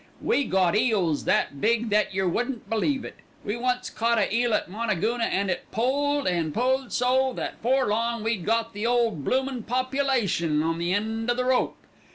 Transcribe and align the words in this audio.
"We 0.19 0.45
got 0.45 0.75
eels 0.75 1.25
that 1.25 1.61
big 1.61 1.91
that 1.91 2.11
yer 2.11 2.27
wouldn't 2.27 2.67
believe 2.67 3.05
it. 3.05 3.17
We 3.45 3.55
once 3.55 3.91
caught 3.91 4.17
a 4.17 4.33
eel 4.35 4.51
at 4.55 4.67
Moonagoona, 4.67 5.25
and 5.25 5.51
it 5.51 5.69
pulled 5.69 6.27
an' 6.27 6.53
pulled 6.53 6.91
so, 6.91 7.33
that 7.33 7.61
'fore 7.61 7.85
long 7.85 8.23
we'd 8.23 8.43
got 8.43 8.73
the 8.73 8.87
'ole 8.87 9.11
bloomin' 9.11 9.61
population 9.61 10.63
on 10.63 10.79
the 10.79 10.91
end 10.91 11.29
o' 11.29 11.35
the 11.35 11.45
rope. 11.45 11.77